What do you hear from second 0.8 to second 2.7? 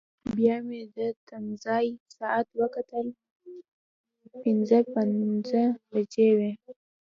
د تمځای ساعت